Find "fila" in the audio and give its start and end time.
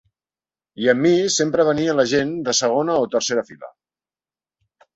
3.53-3.73